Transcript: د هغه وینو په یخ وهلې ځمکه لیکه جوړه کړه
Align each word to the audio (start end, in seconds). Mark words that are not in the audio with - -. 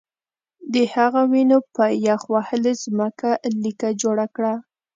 د 0.73 0.75
هغه 0.93 1.21
وینو 1.31 1.57
په 1.75 1.85
یخ 2.07 2.21
وهلې 2.33 2.73
ځمکه 2.83 3.29
لیکه 3.63 3.87
جوړه 4.01 4.25
کړه 4.35 4.53